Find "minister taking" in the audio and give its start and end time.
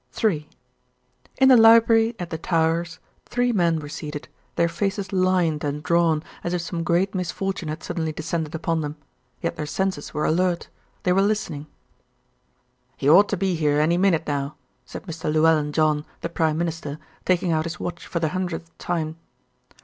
16.57-17.51